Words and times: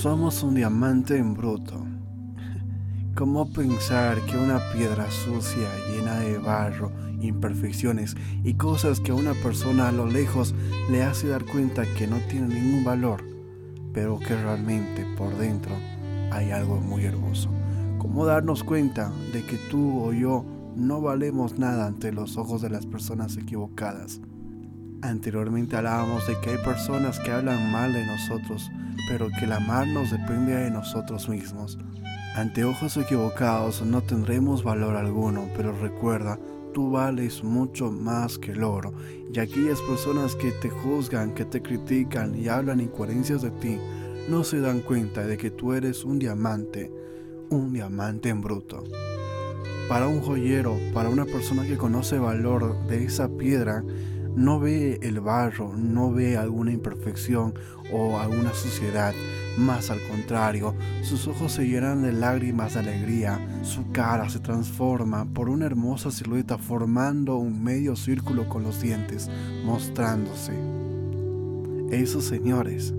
Somos 0.00 0.42
un 0.42 0.54
diamante 0.54 1.18
en 1.18 1.34
bruto. 1.34 1.84
¿Cómo 3.14 3.52
pensar 3.52 4.18
que 4.22 4.34
una 4.34 4.58
piedra 4.72 5.10
sucia, 5.10 5.68
llena 5.90 6.20
de 6.20 6.38
barro, 6.38 6.90
imperfecciones 7.20 8.16
y 8.42 8.54
cosas 8.54 8.98
que 8.98 9.10
a 9.10 9.14
una 9.14 9.34
persona 9.34 9.88
a 9.88 9.92
lo 9.92 10.06
lejos 10.06 10.54
le 10.90 11.02
hace 11.02 11.28
dar 11.28 11.44
cuenta 11.44 11.84
que 11.98 12.06
no 12.06 12.16
tiene 12.30 12.48
ningún 12.48 12.82
valor, 12.82 13.22
pero 13.92 14.18
que 14.18 14.40
realmente 14.40 15.04
por 15.18 15.36
dentro 15.36 15.72
hay 16.30 16.50
algo 16.50 16.80
muy 16.80 17.04
hermoso? 17.04 17.50
¿Cómo 17.98 18.24
darnos 18.24 18.64
cuenta 18.64 19.12
de 19.34 19.44
que 19.44 19.58
tú 19.70 20.02
o 20.02 20.14
yo 20.14 20.46
no 20.76 21.02
valemos 21.02 21.58
nada 21.58 21.86
ante 21.86 22.10
los 22.10 22.38
ojos 22.38 22.62
de 22.62 22.70
las 22.70 22.86
personas 22.86 23.36
equivocadas? 23.36 24.22
Anteriormente 25.02 25.76
hablábamos 25.76 26.26
de 26.26 26.38
que 26.40 26.50
hay 26.50 26.58
personas 26.58 27.18
que 27.20 27.30
hablan 27.30 27.72
mal 27.72 27.92
de 27.92 28.04
nosotros, 28.04 28.70
pero 29.08 29.28
que 29.30 29.46
el 29.46 29.52
amarnos 29.52 30.10
depende 30.10 30.54
de 30.54 30.70
nosotros 30.70 31.26
mismos. 31.28 31.78
Ante 32.36 32.64
ojos 32.64 32.96
equivocados 32.98 33.82
no 33.82 34.02
tendremos 34.02 34.62
valor 34.62 34.96
alguno, 34.96 35.48
pero 35.56 35.72
recuerda, 35.72 36.38
tú 36.74 36.90
vales 36.90 37.42
mucho 37.42 37.90
más 37.90 38.38
que 38.38 38.52
el 38.52 38.62
oro, 38.62 38.92
y 39.32 39.38
aquellas 39.38 39.80
personas 39.82 40.36
que 40.36 40.52
te 40.52 40.68
juzgan, 40.68 41.32
que 41.32 41.46
te 41.46 41.62
critican 41.62 42.34
y 42.34 42.48
hablan 42.48 42.80
incoherencias 42.80 43.40
de 43.40 43.50
ti, 43.52 43.78
no 44.28 44.44
se 44.44 44.60
dan 44.60 44.80
cuenta 44.80 45.26
de 45.26 45.38
que 45.38 45.50
tú 45.50 45.72
eres 45.72 46.04
un 46.04 46.18
diamante, 46.18 46.92
un 47.48 47.72
diamante 47.72 48.28
en 48.28 48.42
bruto. 48.42 48.84
Para 49.88 50.06
un 50.06 50.20
joyero, 50.20 50.78
para 50.92 51.08
una 51.08 51.24
persona 51.24 51.64
que 51.64 51.78
conoce 51.78 52.18
valor 52.18 52.86
de 52.86 53.04
esa 53.04 53.28
piedra, 53.28 53.82
no 54.40 54.58
ve 54.58 54.98
el 55.02 55.20
barro, 55.20 55.76
no 55.76 56.10
ve 56.10 56.38
alguna 56.38 56.72
imperfección 56.72 57.52
o 57.92 58.18
alguna 58.18 58.54
suciedad. 58.54 59.12
Más 59.58 59.90
al 59.90 60.00
contrario, 60.08 60.74
sus 61.02 61.28
ojos 61.28 61.52
se 61.52 61.68
llenan 61.68 62.02
de 62.02 62.12
lágrimas 62.12 62.72
de 62.72 62.80
alegría, 62.80 63.38
su 63.62 63.92
cara 63.92 64.30
se 64.30 64.38
transforma 64.38 65.26
por 65.26 65.50
una 65.50 65.66
hermosa 65.66 66.10
silueta 66.10 66.56
formando 66.56 67.36
un 67.36 67.62
medio 67.62 67.96
círculo 67.96 68.48
con 68.48 68.62
los 68.62 68.80
dientes, 68.80 69.28
mostrándose. 69.66 70.54
Eso, 71.90 72.22
señores, 72.22 72.94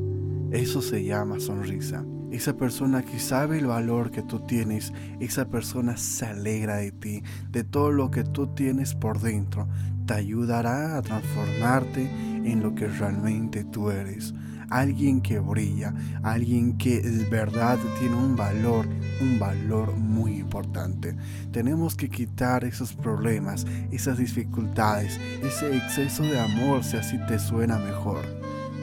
eso 0.52 0.84
se 0.84 1.04
llama 1.04 1.40
sonrisa. 1.40 2.06
Esa 2.30 2.56
persona 2.56 3.02
que 3.02 3.20
sabe 3.20 3.58
el 3.58 3.66
valor 3.66 4.12
que 4.12 4.22
tú 4.22 4.42
tienes, 4.42 4.94
esa 5.20 5.50
persona 5.50 5.98
se 5.98 6.28
alegra 6.28 6.78
de 6.78 6.92
ti, 6.92 7.24
de 7.50 7.64
todo 7.64 7.92
lo 7.92 8.12
que 8.12 8.24
tú 8.24 8.48
tienes 8.54 8.94
por 8.94 9.20
dentro. 9.20 9.68
Te 10.12 10.18
ayudará 10.18 10.98
a 10.98 11.02
transformarte 11.02 12.02
en 12.44 12.62
lo 12.62 12.76
que 12.76 12.86
realmente 12.86 13.64
tú 13.64 13.92
eres. 13.92 14.34
Alguien 14.70 15.22
que 15.22 15.40
brilla, 15.40 15.94
alguien 16.22 16.78
que 16.78 17.00
de 17.00 17.24
verdad 17.30 17.80
tiene 17.98 18.18
un 18.18 18.36
valor, 18.36 18.90
un 19.22 19.40
valor 19.40 19.96
muy 19.96 20.40
importante. 20.40 21.16
Tenemos 21.54 21.96
que 21.96 22.10
quitar 22.10 22.66
esos 22.66 22.92
problemas, 22.92 23.66
esas 23.90 24.18
dificultades, 24.18 25.18
ese 25.44 25.78
exceso 25.78 26.24
de 26.24 26.42
amor 26.42 26.84
si 26.84 26.98
así 26.98 27.18
te 27.30 27.40
suena 27.40 27.78
mejor. 27.78 28.26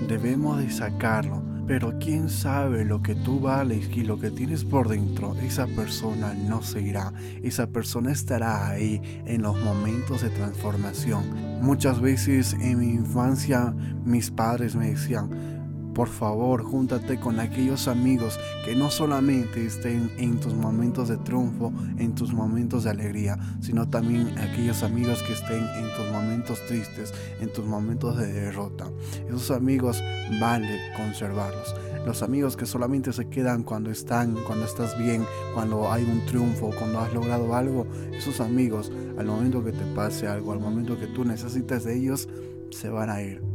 Debemos 0.09 0.57
de 0.57 0.71
sacarlo 0.71 1.43
pero 1.69 1.93
quién 2.01 2.31
sabe 2.31 2.87
lo 2.87 3.03
que 3.03 3.15
tú 3.15 3.41
vales 3.41 3.91
y 3.95 4.03
lo 4.03 4.19
que 4.19 4.31
tienes 4.31 4.65
por 4.65 4.89
dentro, 4.89 5.37
esa 5.37 5.67
persona 5.67 6.33
no 6.33 6.63
se 6.63 6.81
irá, 6.81 7.13
esa 7.43 7.67
persona 7.67 8.11
estará 8.11 8.71
ahí 8.71 9.23
en 9.27 9.43
los 9.43 9.55
momentos 9.63 10.23
de 10.23 10.31
transformación. 10.31 11.61
Muchas 11.61 12.01
veces 12.01 12.55
en 12.55 12.79
mi 12.79 12.89
infancia 12.93 13.75
mis 14.07 14.31
padres 14.31 14.77
me 14.77 14.93
decían, 14.93 15.58
por 15.99 16.09
favor, 16.09 16.63
júntate 16.63 17.19
con 17.19 17.41
aquellos 17.41 17.89
amigos 17.89 18.39
que 18.65 18.77
no 18.77 18.89
solamente 18.89 19.67
estén 19.67 20.13
en 20.17 20.39
tus 20.39 20.55
momentos 20.55 21.09
de 21.09 21.17
triunfo, 21.17 21.73
en 21.99 22.15
tus 22.15 22.33
momentos 22.33 22.85
de 22.85 22.91
alegría, 22.91 23.37
sino 23.61 23.89
también 23.89 24.29
aquellos 24.39 24.85
amigos 24.85 25.25
que 25.25 25.33
estén 25.33 25.59
en 25.59 25.93
tus 25.97 26.09
momentos 26.13 26.65
tristes, 26.69 27.13
en 27.41 27.53
tus 27.53 27.65
momentos 27.65 28.17
de 28.17 28.33
derrota. 28.33 28.89
Esos 29.27 29.51
amigos 29.51 30.01
vale 30.41 30.79
conservarlos. 30.97 31.75
Los 32.07 32.23
amigos 32.23 32.57
que 32.57 32.65
solamente 32.65 33.13
se 33.13 33.29
quedan 33.29 33.65
cuando 33.65 33.91
están, 33.91 34.37
cuando 34.47 34.67
estás 34.67 34.97
bien, 34.97 35.27
cuando 35.53 35.91
hay 35.91 36.05
un 36.05 36.25
triunfo, 36.27 36.71
cuando 36.79 37.01
has 37.01 37.13
logrado 37.13 37.57
algo, 37.57 37.89
esos 38.13 38.41
amigos, 38.41 38.93
al 39.19 39.27
momento 39.27 39.65
que 39.65 39.73
te 39.73 39.85
pase 39.97 40.29
algo, 40.29 40.53
al 40.53 40.61
momento 40.61 40.97
que 40.97 41.09
tú 41.09 41.25
necesitas 41.25 41.83
de 41.83 41.97
ellos, 41.97 42.29
se 42.71 42.89
van 42.89 43.11
a 43.11 43.21
ir 43.21 43.48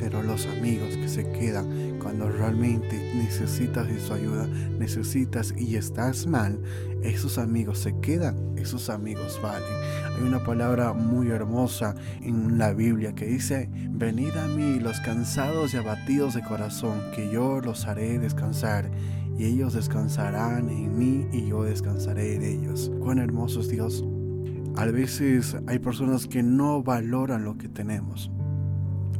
pero 0.00 0.22
los 0.22 0.46
amigos 0.46 0.96
que 0.96 1.08
se 1.08 1.30
quedan 1.30 1.98
cuando 2.00 2.30
realmente 2.30 3.12
necesitas 3.14 3.86
de 3.86 4.00
su 4.00 4.14
ayuda, 4.14 4.46
necesitas 4.78 5.54
y 5.56 5.76
estás 5.76 6.26
mal, 6.26 6.58
esos 7.02 7.36
amigos 7.36 7.80
se 7.80 7.94
quedan, 8.00 8.56
esos 8.56 8.88
amigos 8.88 9.38
valen. 9.42 9.68
Hay 10.16 10.26
una 10.26 10.42
palabra 10.42 10.94
muy 10.94 11.28
hermosa 11.28 11.94
en 12.22 12.56
la 12.56 12.72
Biblia 12.72 13.14
que 13.14 13.26
dice, 13.26 13.68
venid 13.90 14.34
a 14.36 14.48
mí 14.48 14.80
los 14.80 14.98
cansados 15.00 15.74
y 15.74 15.76
abatidos 15.76 16.32
de 16.32 16.42
corazón, 16.42 16.98
que 17.14 17.30
yo 17.30 17.60
los 17.60 17.86
haré 17.86 18.18
descansar. 18.18 18.90
Y 19.36 19.44
ellos 19.44 19.74
descansarán 19.74 20.68
en 20.68 20.98
mí 20.98 21.26
y 21.32 21.46
yo 21.46 21.62
descansaré 21.62 22.34
en 22.36 22.42
ellos. 22.42 22.90
Cuán 23.00 23.18
hermoso 23.18 23.60
es 23.60 23.68
Dios. 23.68 24.04
A 24.76 24.84
veces 24.86 25.56
hay 25.66 25.78
personas 25.78 26.26
que 26.26 26.42
no 26.42 26.82
valoran 26.82 27.44
lo 27.44 27.56
que 27.56 27.68
tenemos 27.68 28.30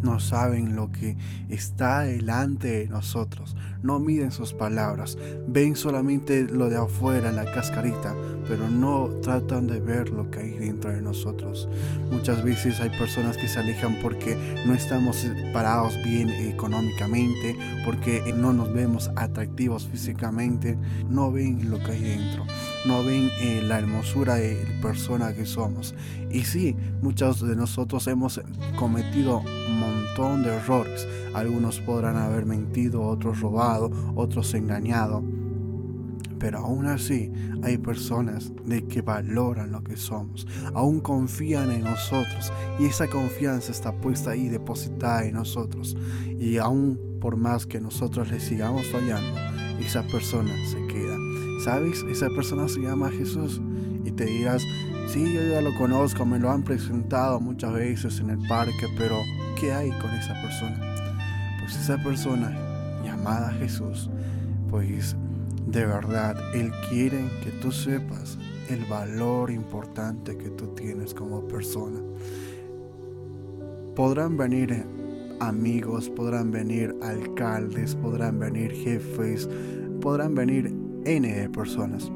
no 0.02 0.20
saben 0.20 0.76
lo 0.76 0.90
que 0.92 1.16
está 1.48 2.00
delante 2.00 2.68
de 2.68 2.88
nosotros, 2.88 3.56
no 3.82 3.98
miden 3.98 4.30
sus 4.30 4.52
palabras, 4.52 5.16
ven 5.48 5.76
solamente 5.76 6.44
lo 6.44 6.68
de 6.68 6.76
afuera, 6.76 7.32
la 7.32 7.50
cascarita, 7.52 8.14
pero 8.48 8.68
no 8.68 9.08
tratan 9.22 9.66
de 9.66 9.80
ver 9.80 10.10
lo 10.10 10.30
que 10.30 10.40
hay 10.40 10.50
dentro 10.58 10.90
de 10.90 11.02
nosotros. 11.02 11.68
Muchas 12.10 12.42
veces 12.42 12.80
hay 12.80 12.90
personas 12.90 13.36
que 13.36 13.48
se 13.48 13.58
alejan 13.58 13.96
porque 14.02 14.36
no 14.66 14.74
estamos 14.74 15.26
parados 15.52 15.96
bien 16.04 16.28
económicamente, 16.28 17.56
porque 17.84 18.34
no 18.36 18.52
nos 18.52 18.72
vemos 18.72 19.10
atractivos 19.16 19.86
físicamente, 19.88 20.76
no 21.08 21.30
ven 21.30 21.70
lo 21.70 21.78
que 21.78 21.92
hay 21.92 22.02
dentro, 22.02 22.44
no 22.86 23.04
ven 23.04 23.30
eh, 23.40 23.62
la 23.62 23.78
hermosura 23.78 24.36
de 24.36 24.56
persona 24.80 25.34
que 25.34 25.46
somos. 25.46 25.94
Y 26.30 26.44
sí, 26.44 26.76
muchos 27.02 27.46
de 27.46 27.56
nosotros 27.56 28.06
hemos 28.06 28.40
cometido 28.76 29.42
montón 29.80 30.42
de 30.42 30.54
errores. 30.54 31.08
Algunos 31.34 31.80
podrán 31.80 32.16
haber 32.16 32.44
mentido, 32.44 33.02
otros 33.02 33.40
robado, 33.40 33.90
otros 34.14 34.54
engañado. 34.54 35.22
Pero 36.38 36.58
aún 36.58 36.86
así 36.86 37.30
hay 37.62 37.76
personas 37.76 38.52
de 38.64 38.86
que 38.86 39.02
valoran 39.02 39.72
lo 39.72 39.84
que 39.84 39.96
somos, 39.96 40.46
aún 40.72 41.00
confían 41.00 41.70
en 41.70 41.84
nosotros 41.84 42.50
y 42.78 42.86
esa 42.86 43.08
confianza 43.08 43.72
está 43.72 43.92
puesta 43.92 44.30
ahí 44.30 44.48
depositada 44.48 45.24
en 45.26 45.34
nosotros. 45.34 45.96
Y 46.38 46.56
aún 46.56 46.98
por 47.20 47.36
más 47.36 47.66
que 47.66 47.78
nosotros 47.78 48.30
le 48.30 48.40
sigamos 48.40 48.86
fallando, 48.86 49.38
esa 49.80 50.02
persona 50.06 50.52
se 50.66 50.86
queda. 50.86 51.09
¿Sabes? 51.64 52.04
Esa 52.04 52.30
persona 52.30 52.68
se 52.68 52.80
llama 52.80 53.10
Jesús 53.10 53.60
y 54.04 54.10
te 54.12 54.24
dirás, 54.24 54.62
sí, 55.08 55.32
yo 55.34 55.42
ya 55.42 55.60
lo 55.60 55.74
conozco, 55.74 56.24
me 56.24 56.38
lo 56.38 56.50
han 56.50 56.62
presentado 56.62 57.38
muchas 57.38 57.74
veces 57.74 58.18
en 58.20 58.30
el 58.30 58.38
parque, 58.48 58.86
pero 58.96 59.20
¿qué 59.60 59.70
hay 59.70 59.90
con 59.90 60.10
esa 60.12 60.32
persona? 60.40 60.78
Pues 61.60 61.76
esa 61.76 62.02
persona 62.02 62.56
llamada 63.04 63.52
Jesús, 63.52 64.08
pues 64.70 65.16
de 65.66 65.84
verdad, 65.84 66.36
Él 66.54 66.72
quiere 66.88 67.28
que 67.44 67.50
tú 67.60 67.70
sepas 67.70 68.38
el 68.70 68.84
valor 68.86 69.50
importante 69.50 70.38
que 70.38 70.48
tú 70.48 70.68
tienes 70.68 71.12
como 71.12 71.46
persona. 71.46 72.00
Podrán 73.94 74.38
venir 74.38 74.86
amigos, 75.40 76.08
podrán 76.08 76.50
venir 76.50 76.94
alcaldes, 77.02 77.94
podrán 77.96 78.38
venir 78.38 78.72
jefes, 78.72 79.48
podrán 80.00 80.34
venir 80.34 80.79
N 81.04 81.28
de 81.28 81.48
personas. 81.48 82.10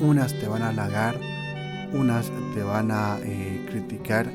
Unas 0.00 0.38
te 0.38 0.46
van 0.46 0.62
a 0.62 0.68
halagar, 0.68 1.16
unas 1.92 2.30
te 2.54 2.62
van 2.62 2.90
a 2.90 3.18
eh, 3.22 3.66
criticar 3.70 4.30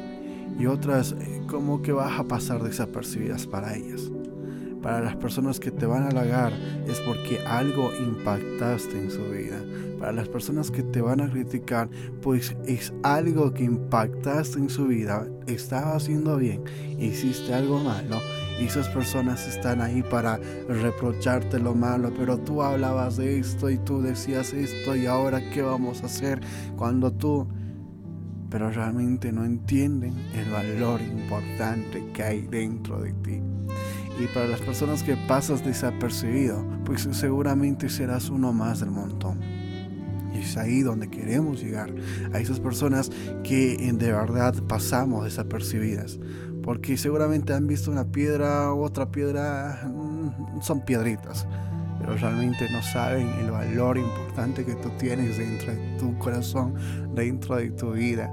y 0.59 0.65
otras 0.65 1.13
eh, 1.13 1.42
como 1.48 1.81
que 1.81 1.92
vas 1.92 2.19
a 2.19 2.24
pasar 2.24 2.62
desapercibidas 2.63 3.48
para 3.48 3.75
ellas. 3.75 4.12
Para 4.81 5.01
las 5.01 5.15
personas 5.15 5.59
que 5.59 5.71
te 5.71 5.86
van 5.86 6.04
a 6.04 6.09
halagar 6.09 6.54
es 6.88 7.00
porque 7.01 7.39
algo 7.39 7.92
impactaste 8.00 8.98
en 8.98 9.12
su 9.12 9.24
vida. 9.31 9.62
Para 9.99 10.11
las 10.11 10.29
personas 10.29 10.71
que 10.71 10.83
te 10.83 11.01
van 11.01 11.21
a 11.21 11.29
criticar, 11.29 11.89
pues 12.21 12.55
es 12.65 12.94
algo 13.03 13.53
que 13.53 13.63
impactaste 13.63 14.59
en 14.59 14.69
su 14.69 14.88
vida. 14.88 15.27
Estaba 15.47 15.95
haciendo 15.95 16.38
bien, 16.38 16.63
hiciste 16.99 17.53
algo 17.53 17.79
malo. 17.79 18.19
Y 18.59 18.65
esas 18.65 18.89
personas 18.89 19.47
están 19.47 19.81
ahí 19.81 20.01
para 20.01 20.39
reprocharte 20.67 21.59
lo 21.59 21.75
malo, 21.75 22.11
pero 22.17 22.39
tú 22.39 22.63
hablabas 22.63 23.17
de 23.17 23.38
esto 23.38 23.69
y 23.69 23.77
tú 23.77 24.01
decías 24.01 24.53
esto 24.53 24.95
y 24.95 25.05
ahora 25.05 25.51
qué 25.51 25.61
vamos 25.61 26.01
a 26.01 26.07
hacer 26.07 26.41
cuando 26.75 27.11
tú 27.11 27.47
pero 28.49 28.69
realmente 28.69 29.31
no 29.31 29.45
entienden 29.45 30.15
el 30.33 30.49
valor 30.51 31.01
importante 31.01 32.03
que 32.13 32.23
hay 32.23 32.41
dentro 32.47 33.01
de 33.01 33.13
ti. 33.13 33.41
Y 34.19 34.25
para 34.33 34.47
las 34.47 34.61
personas 34.61 35.03
que 35.03 35.15
pasas 35.27 35.63
desapercibido, 35.63 36.65
pues 36.85 37.07
seguramente 37.11 37.89
serás 37.89 38.29
uno 38.29 38.53
más 38.53 38.79
del 38.79 38.89
montón. 38.89 39.39
Y 40.37 40.41
es 40.41 40.57
ahí 40.57 40.81
donde 40.81 41.09
queremos 41.09 41.61
llegar, 41.61 41.93
a 42.33 42.39
esas 42.39 42.59
personas 42.59 43.11
que 43.43 43.77
de 43.93 44.11
verdad 44.11 44.55
pasamos 44.67 45.23
desapercibidas. 45.23 46.19
Porque 46.63 46.97
seguramente 46.97 47.53
han 47.53 47.65
visto 47.65 47.91
una 47.91 48.05
piedra 48.05 48.73
u 48.73 48.83
otra 48.83 49.09
piedra, 49.09 49.83
mm, 49.85 50.61
son 50.61 50.83
piedritas, 50.83 51.47
pero 51.99 52.15
realmente 52.15 52.69
no 52.71 52.81
saben 52.81 53.27
el 53.39 53.51
valor 53.51 53.97
importante 53.97 54.65
que 54.65 54.75
tú 54.75 54.89
tienes 54.99 55.37
dentro 55.37 55.73
de 55.73 55.97
tu 55.97 56.17
corazón, 56.17 56.75
dentro 57.15 57.55
de 57.55 57.71
tu 57.71 57.93
vida. 57.93 58.29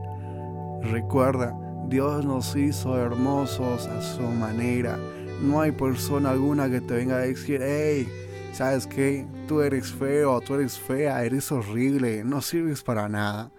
Recuerda, 0.82 1.56
Dios 1.88 2.24
nos 2.24 2.56
hizo 2.56 2.98
hermosos 2.98 3.86
a 3.86 4.02
su 4.02 4.22
manera. 4.22 4.98
No 5.42 5.60
hay 5.60 5.72
persona 5.72 6.30
alguna 6.30 6.68
que 6.68 6.80
te 6.80 6.94
venga 6.94 7.16
a 7.16 7.20
decir, 7.20 7.60
hey, 7.62 8.08
¿sabes 8.52 8.86
qué? 8.86 9.26
Tú 9.46 9.61
eres 9.61 9.93
feo, 9.93 10.41
tú 10.41 10.55
eres 10.55 10.79
fea, 10.79 11.23
eres 11.23 11.52
horrible, 11.52 12.25
no 12.25 12.41
sirves 12.41 12.82
para 12.82 13.08
nada. 13.11 13.52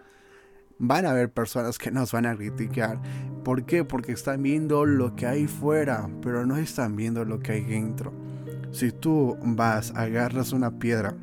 Van 0.80 1.06
a 1.06 1.12
haber 1.12 1.32
personas 1.32 1.78
que 1.78 1.92
nos 1.92 2.12
van 2.12 2.26
a 2.26 2.36
criticar. 2.36 3.00
¿Por 3.44 3.66
qué? 3.66 3.84
Porque 3.84 4.12
están 4.12 4.42
viendo 4.42 4.86
lo 4.86 5.16
que 5.16 5.28
hay 5.28 5.46
fuera, 5.46 6.10
pero 6.24 6.46
no 6.46 6.58
están 6.58 6.96
viendo 6.96 7.24
lo 7.24 7.40
que 7.40 7.52
hay 7.52 7.64
dentro. 7.64 8.12
Si 8.72 8.92
tú 8.92 9.38
vas, 9.42 9.94
agarras 9.96 10.54
una 10.54 10.80
piedra, 10.80 11.16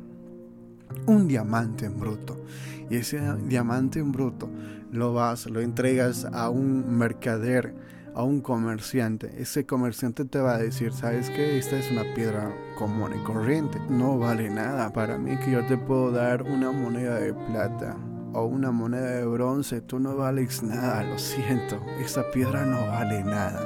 un 1.05 1.27
diamante 1.27 1.85
en 1.85 1.99
bruto, 1.99 2.41
y 2.89 2.95
ese 2.95 3.19
diamante 3.45 3.99
en 3.99 4.13
bruto 4.13 4.49
lo 4.93 5.13
vas, 5.13 5.45
lo 5.47 5.59
entregas 5.59 6.25
a 6.25 6.49
un 6.49 6.97
mercader, 6.97 7.75
a 8.15 8.23
un 8.23 8.41
comerciante, 8.41 9.41
ese 9.41 9.65
comerciante 9.65 10.25
te 10.25 10.39
va 10.39 10.55
a 10.55 10.57
decir, 10.59 10.93
¿sabes 10.93 11.29
qué? 11.29 11.57
Esta 11.57 11.77
es 11.77 11.91
una 11.91 12.03
piedra 12.13 12.53
común 12.77 13.11
y 13.19 13.23
corriente, 13.23 13.79
no 13.89 14.17
vale 14.17 14.49
nada 14.49 14.91
para 14.93 15.17
mí 15.17 15.37
que 15.37 15.51
yo 15.51 15.65
te 15.65 15.77
puedo 15.77 16.11
dar 16.11 16.43
una 16.43 16.71
moneda 16.71 17.19
de 17.19 17.33
plata 17.33 17.97
o 18.33 18.45
una 18.45 18.71
moneda 18.71 19.11
de 19.11 19.25
bronce, 19.25 19.81
tú 19.81 19.99
no 19.99 20.15
vales 20.15 20.63
nada, 20.63 21.03
lo 21.03 21.17
siento, 21.17 21.79
esa 21.99 22.29
piedra 22.31 22.65
no 22.65 22.87
vale 22.87 23.23
nada. 23.23 23.61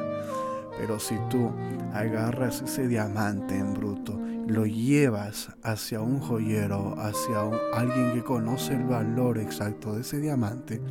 Pero 0.78 1.00
si 1.00 1.18
tú 1.30 1.52
agarras 1.94 2.62
ese 2.62 2.88
diamante 2.88 3.58
en 3.58 3.74
bruto, 3.74 4.20
lo 4.48 4.66
llevas 4.66 5.50
hacia 5.64 6.02
un 6.02 6.20
joyero, 6.20 6.96
hacia 7.00 7.42
alguien 7.74 8.14
que 8.14 8.24
conoce 8.24 8.76
el 8.76 8.84
valor 8.84 9.40
exacto 9.40 9.96
de 9.96 10.02
ese 10.02 10.20
diamante, 10.20 10.82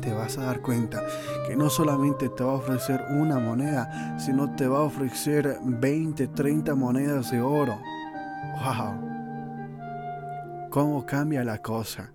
te 0.00 0.12
vas 0.12 0.38
a 0.38 0.44
dar 0.44 0.60
cuenta 0.60 1.02
que 1.46 1.56
no 1.56 1.70
solamente 1.70 2.28
te 2.28 2.44
va 2.44 2.52
a 2.52 2.56
ofrecer 2.56 3.04
una 3.10 3.38
moneda, 3.38 4.18
sino 4.18 4.54
te 4.54 4.66
va 4.66 4.78
a 4.78 4.82
ofrecer 4.82 5.58
20, 5.62 6.28
30 6.28 6.74
monedas 6.74 7.30
de 7.30 7.40
oro. 7.40 7.78
¡Wow! 8.62 9.08
¿Cómo 10.70 11.06
cambia 11.06 11.44
la 11.44 11.58
cosa? 11.58 12.12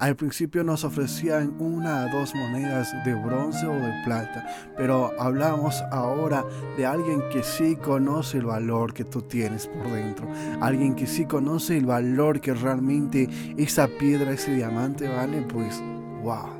Al 0.00 0.16
principio 0.16 0.64
nos 0.64 0.82
ofrecían 0.84 1.56
una 1.58 2.06
o 2.06 2.08
dos 2.08 2.34
monedas 2.34 2.90
de 3.04 3.14
bronce 3.14 3.66
o 3.66 3.74
de 3.74 3.92
plata, 4.02 4.46
pero 4.74 5.12
hablamos 5.20 5.82
ahora 5.92 6.42
de 6.78 6.86
alguien 6.86 7.22
que 7.30 7.42
sí 7.42 7.76
conoce 7.76 8.38
el 8.38 8.46
valor 8.46 8.94
que 8.94 9.04
tú 9.04 9.20
tienes 9.20 9.66
por 9.66 9.92
dentro, 9.92 10.26
alguien 10.62 10.94
que 10.94 11.06
sí 11.06 11.26
conoce 11.26 11.76
el 11.76 11.84
valor 11.84 12.40
que 12.40 12.54
realmente 12.54 13.28
esa 13.58 13.88
piedra, 13.88 14.32
ese 14.32 14.54
diamante 14.54 15.06
vale, 15.06 15.42
pues 15.42 15.82
wow, 16.22 16.59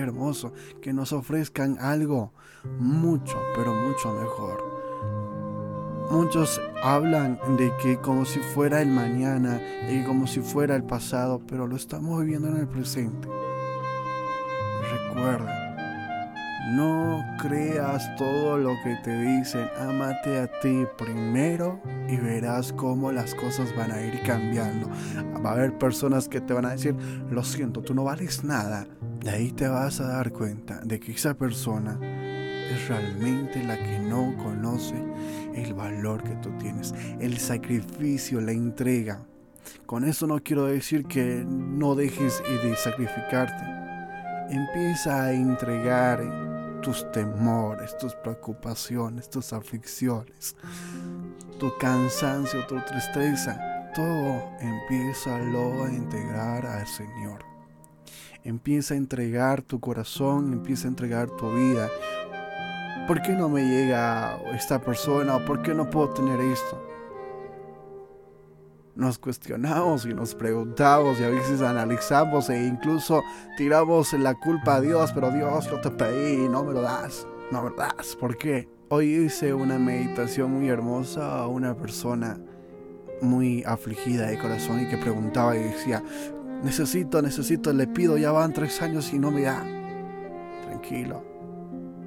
hermoso 0.00 0.52
que 0.80 0.92
nos 0.92 1.12
ofrezcan 1.12 1.78
algo 1.78 2.32
mucho, 2.78 3.38
pero 3.54 3.74
mucho 3.74 4.12
mejor. 4.12 4.72
Muchos 6.10 6.60
hablan 6.82 7.38
de 7.56 7.72
que 7.82 7.96
como 7.96 8.24
si 8.24 8.40
fuera 8.40 8.82
el 8.82 8.88
mañana 8.88 9.60
y 9.88 10.02
como 10.04 10.26
si 10.26 10.40
fuera 10.40 10.76
el 10.76 10.84
pasado, 10.84 11.40
pero 11.46 11.66
lo 11.66 11.76
estamos 11.76 12.20
viviendo 12.20 12.48
en 12.48 12.58
el 12.58 12.68
presente. 12.68 13.28
Recuerda, 14.90 15.62
no 16.72 17.24
creas 17.40 18.14
todo 18.16 18.58
lo 18.58 18.74
que 18.84 18.96
te 19.02 19.18
dicen, 19.20 19.68
ámate 19.78 20.38
a 20.38 20.60
ti 20.60 20.86
primero 20.98 21.80
y 22.08 22.16
verás 22.16 22.72
cómo 22.72 23.10
las 23.10 23.34
cosas 23.34 23.74
van 23.74 23.90
a 23.90 24.00
ir 24.00 24.22
cambiando. 24.22 24.88
Va 25.44 25.50
a 25.50 25.52
haber 25.54 25.76
personas 25.78 26.28
que 26.28 26.40
te 26.40 26.52
van 26.52 26.66
a 26.66 26.70
decir, 26.70 26.94
lo 27.30 27.42
siento, 27.42 27.80
tú 27.80 27.94
no 27.94 28.04
vales 28.04 28.44
nada. 28.44 28.86
De 29.22 29.30
ahí 29.30 29.52
te 29.52 29.68
vas 29.68 30.00
a 30.00 30.08
dar 30.08 30.32
cuenta 30.32 30.80
de 30.82 30.98
que 30.98 31.12
esa 31.12 31.34
persona 31.34 31.96
es 32.02 32.88
realmente 32.88 33.62
la 33.62 33.78
que 33.78 34.00
no 34.00 34.36
conoce 34.36 34.96
el 35.54 35.74
valor 35.74 36.24
que 36.24 36.34
tú 36.36 36.50
tienes, 36.58 36.92
el 37.20 37.38
sacrificio, 37.38 38.40
la 38.40 38.50
entrega. 38.50 39.24
Con 39.86 40.04
eso 40.04 40.26
no 40.26 40.42
quiero 40.42 40.64
decir 40.64 41.04
que 41.04 41.44
no 41.46 41.94
dejes 41.94 42.42
de 42.64 42.74
sacrificarte. 42.74 43.62
Empieza 44.52 45.22
a 45.22 45.32
entregar 45.32 46.80
tus 46.82 47.08
temores, 47.12 47.96
tus 47.98 48.16
preocupaciones, 48.16 49.30
tus 49.30 49.52
aflicciones, 49.52 50.56
tu 51.60 51.72
cansancio, 51.78 52.66
tu 52.66 52.74
tristeza. 52.80 53.56
Todo 53.94 54.50
empieza 54.58 55.36
a 55.36 55.92
integrar 55.92 56.66
al 56.66 56.86
Señor. 56.88 57.51
Empieza 58.44 58.94
a 58.94 58.96
entregar 58.96 59.62
tu 59.62 59.78
corazón, 59.78 60.52
empieza 60.52 60.88
a 60.88 60.90
entregar 60.90 61.30
tu 61.30 61.52
vida, 61.52 61.88
¿por 63.06 63.22
qué 63.22 63.34
no 63.34 63.48
me 63.48 63.64
llega 63.64 64.36
esta 64.52 64.80
persona? 64.80 65.36
¿O 65.36 65.44
por 65.44 65.62
qué 65.62 65.72
no 65.74 65.88
puedo 65.88 66.10
tener 66.10 66.40
esto? 66.40 66.84
Nos 68.96 69.16
cuestionamos 69.18 70.06
y 70.06 70.12
nos 70.12 70.34
preguntamos 70.34 71.20
y 71.20 71.24
a 71.24 71.28
veces 71.28 71.62
analizamos 71.62 72.50
e 72.50 72.66
incluso 72.66 73.22
tiramos 73.56 74.12
la 74.14 74.34
culpa 74.34 74.76
a 74.76 74.80
Dios, 74.80 75.12
pero 75.12 75.30
Dios, 75.30 75.70
yo 75.70 75.80
te 75.80 75.90
pedí 75.90 76.44
y 76.44 76.48
no 76.48 76.64
me 76.64 76.72
lo 76.72 76.82
das, 76.82 77.24
no 77.52 77.62
me 77.62 77.70
lo 77.70 77.76
das. 77.76 78.16
¿Por 78.16 78.36
qué? 78.36 78.68
Hoy 78.88 79.14
hice 79.14 79.54
una 79.54 79.78
meditación 79.78 80.50
muy 80.50 80.68
hermosa 80.68 81.38
a 81.38 81.46
una 81.46 81.76
persona 81.76 82.40
muy 83.22 83.62
afligida 83.64 84.26
de 84.26 84.38
corazón 84.38 84.82
y 84.82 84.88
que 84.88 84.98
preguntaba 84.98 85.56
y 85.56 85.62
decía, 85.62 86.02
necesito, 86.62 87.22
necesito, 87.22 87.72
le 87.72 87.86
pido, 87.86 88.16
ya 88.16 88.32
van 88.32 88.52
tres 88.52 88.80
años 88.82 89.12
y 89.12 89.18
no 89.18 89.30
me 89.30 89.42
da. 89.42 89.62
Tranquilo, 90.66 91.24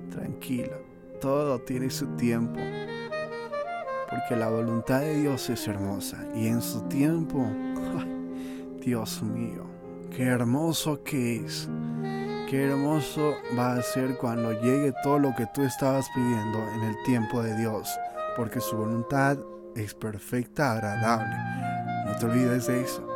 tranquilo 0.09 0.85
todo 1.19 1.59
tiene 1.59 1.89
su 1.89 2.05
tiempo. 2.17 2.59
Porque 4.09 4.35
la 4.35 4.47
voluntad 4.47 5.01
de 5.01 5.21
Dios 5.21 5.49
es 5.49 5.67
hermosa. 5.67 6.23
Y 6.35 6.47
en 6.47 6.61
su 6.61 6.81
tiempo, 6.83 7.43
Dios 8.79 9.23
mío, 9.23 9.65
qué 10.15 10.23
hermoso 10.23 11.03
que 11.03 11.37
es. 11.37 11.67
Qué 12.47 12.65
hermoso 12.65 13.33
va 13.57 13.73
a 13.73 13.81
ser 13.81 14.17
cuando 14.17 14.51
llegue 14.61 14.93
todo 15.01 15.17
lo 15.17 15.33
que 15.35 15.47
tú 15.51 15.63
estabas 15.63 16.07
pidiendo 16.13 16.59
en 16.75 16.83
el 16.83 16.95
tiempo 17.05 17.41
de 17.41 17.57
Dios. 17.57 17.89
Porque 18.37 18.59
su 18.59 18.77
voluntad 18.77 19.39
es 19.75 19.95
perfecta, 19.95 20.73
agradable. 20.73 21.35
No 22.05 22.15
te 22.19 22.25
olvides 22.27 22.67
de 22.67 22.81
eso 22.81 23.14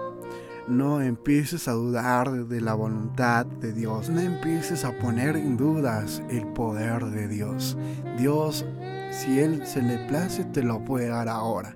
no 0.70 1.02
empieces 1.02 1.68
a 1.68 1.72
dudar 1.72 2.46
de 2.48 2.62
la 2.62 2.74
voluntad 2.74 3.46
de 3.46 3.74
Dios, 3.74 4.10
no 4.10 4.22
empieces 4.22 4.86
a 4.86 4.98
poner 4.98 5.36
en 5.36 5.58
dudas 5.58 6.22
el 6.30 6.46
poder 6.48 7.06
de 7.06 7.28
Dios. 7.28 7.78
Dios, 8.18 8.66
si 9.12 9.40
Él 9.40 9.66
se 9.66 9.82
le 9.82 9.98
place, 10.08 10.46
te 10.46 10.64
lo 10.64 10.86
puede 10.86 11.08
dar 11.08 11.28
ahora. 11.28 11.76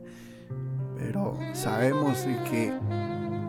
Pero 0.98 1.38
sabemos 1.54 2.26
que 2.50 2.74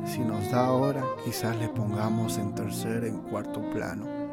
si 0.07 0.21
nos 0.21 0.51
da 0.51 0.67
ahora, 0.67 1.05
quizás 1.25 1.57
le 1.57 1.69
pongamos 1.69 2.39
en 2.39 2.55
tercer, 2.55 3.05
en 3.05 3.19
cuarto 3.19 3.63
plano. 3.71 4.24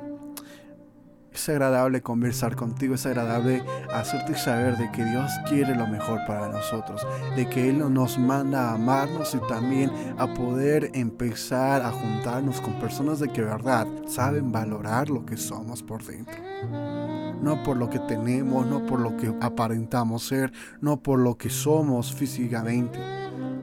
Es 1.34 1.48
agradable 1.48 2.02
conversar 2.02 2.58
contigo, 2.58 2.96
es 2.96 3.06
agradable 3.06 3.64
hacerte 3.94 4.36
saber 4.36 4.76
de 4.76 4.92
que 4.92 5.06
Dios 5.06 5.32
quiere 5.48 5.76
lo 5.76 5.88
mejor 5.88 6.20
para 6.28 6.50
nosotros, 6.50 7.08
de 7.38 7.48
que 7.48 7.70
Él 7.70 7.94
nos 7.94 8.20
manda 8.20 8.70
a 8.70 8.74
amarnos 8.74 9.34
y 9.34 9.40
también 9.48 9.90
a 10.18 10.34
poder 10.34 10.92
empezar 10.94 11.84
a 11.84 11.92
juntarnos 11.92 12.60
con 12.60 12.74
personas 12.80 13.20
de 13.20 13.30
que 13.30 13.42
verdad 13.42 13.88
saben 14.08 14.52
valorar 14.52 15.10
lo 15.10 15.26
que 15.26 15.38
somos 15.38 15.82
por 15.82 16.04
dentro. 16.04 16.36
No 17.42 17.64
por 17.64 17.78
lo 17.78 17.90
que 17.90 18.00
tenemos, 18.00 18.68
no 18.68 18.86
por 18.86 19.00
lo 19.00 19.16
que 19.16 19.34
aparentamos 19.40 20.28
ser, 20.28 20.52
no 20.82 21.02
por 21.02 21.18
lo 21.18 21.38
que 21.38 21.50
somos 21.50 22.14
físicamente, 22.14 23.00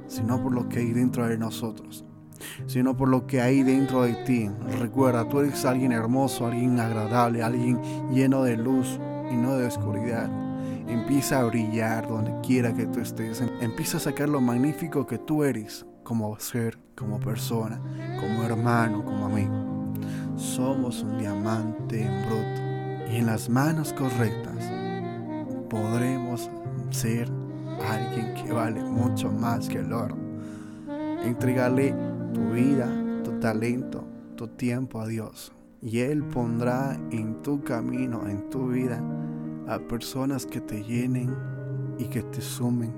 sino 0.07 0.43
por 0.43 0.55
lo 0.55 0.69
que 0.71 0.79
hay 0.79 0.93
dentro 0.93 1.29
de 1.29 1.37
nosotros 1.37 2.08
sino 2.66 2.97
por 2.97 3.09
lo 3.09 3.26
que 3.26 3.40
hay 3.40 3.62
dentro 3.62 4.02
de 4.02 4.14
ti. 4.25 4.50
Recuerda, 4.78 5.28
tú 5.28 5.40
eres 5.40 5.64
alguien 5.64 5.92
hermoso, 5.92 6.47
alguien 6.47 6.78
agradable, 6.80 7.42
alguien 7.42 7.80
lleno 8.12 8.42
de 8.42 8.57
luz 8.57 8.99
y 9.30 9.35
no 9.35 9.57
de 9.57 9.66
oscuridad. 9.66 10.30
Empieza 10.88 11.40
a 11.40 11.45
brillar 11.45 12.09
donde 12.09 12.33
quiera 12.47 12.73
que 12.73 12.87
tú 12.87 13.00
estés. 13.00 13.42
Empieza 13.61 13.99
a 13.99 14.00
sacar 14.00 14.28
lo 14.28 14.40
magnífico 14.40 15.07
que 15.07 15.18
tú 15.18 15.45
eres 15.45 15.85
como 16.02 16.38
ser, 16.40 16.78
como 16.95 17.21
persona, 17.21 17.80
como 18.18 18.42
hermano, 18.45 19.04
como 19.04 19.26
amigo. 19.26 19.68
Somos 20.37 21.02
un 21.02 21.18
diamante 21.18 22.02
en 22.02 22.26
bruto 22.26 23.12
y 23.12 23.16
en 23.16 23.26
las 23.26 23.49
manos 23.49 23.92
correctas 23.92 24.71
podremos 25.68 26.50
ser 26.90 27.28
alguien 27.87 28.35
que 28.35 28.52
vale 28.52 28.83
mucho 28.83 29.30
más 29.30 29.68
que 29.68 29.78
el 29.78 29.92
oro. 29.92 30.16
Entregale 31.25 31.95
tu 32.32 32.50
vida, 32.50 32.88
tu 33.25 33.32
talento, 33.40 34.04
tu 34.37 34.49
tiempo 34.49 35.00
a 35.00 35.06
Dios. 35.06 35.52
Y 35.80 36.00
Él 36.00 36.25
pondrá 36.25 36.99
en 37.11 37.42
tu 37.42 37.62
camino, 37.62 38.28
en 38.28 38.50
tu 38.50 38.68
vida, 38.68 39.02
a 39.66 39.78
personas 39.78 40.47
que 40.47 40.61
te 40.61 40.82
llenen 40.82 41.35
y 41.99 42.04
que 42.06 42.23
te 42.23 42.40
sumen 42.40 42.92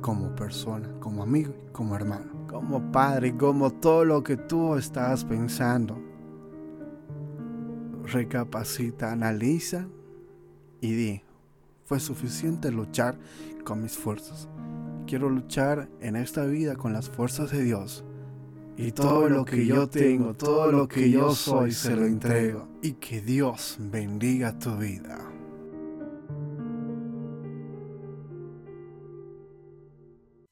como 0.00 0.34
persona, 0.34 0.88
como 1.00 1.22
amigo, 1.22 1.54
como 1.72 1.94
hermano, 1.96 2.46
como 2.48 2.92
padre, 2.92 3.36
como 3.36 3.70
todo 3.70 4.04
lo 4.04 4.22
que 4.22 4.36
tú 4.36 4.74
estás 4.74 5.24
pensando. 5.24 5.98
Recapacita, 8.04 9.12
analiza 9.12 9.86
y 10.80 10.92
di, 10.92 11.22
fue 11.84 12.00
suficiente 12.00 12.70
luchar 12.70 13.18
con 13.64 13.82
mis 13.82 13.96
fuerzas. 13.96 14.48
Quiero 15.06 15.28
luchar 15.28 15.88
en 16.00 16.16
esta 16.16 16.44
vida 16.44 16.76
con 16.76 16.92
las 16.92 17.08
fuerzas 17.08 17.50
de 17.50 17.62
Dios. 17.62 18.04
Y 18.76 18.92
todo 18.92 19.28
lo 19.28 19.44
que 19.44 19.64
yo 19.66 19.88
tengo, 19.88 20.34
todo 20.34 20.72
lo 20.72 20.88
que 20.88 21.10
yo 21.10 21.34
soy, 21.34 21.72
se 21.72 21.94
lo 21.94 22.06
entrego. 22.06 22.68
Y 22.82 22.92
que 22.94 23.20
Dios 23.20 23.76
bendiga 23.78 24.58
tu 24.58 24.76
vida. 24.76 25.33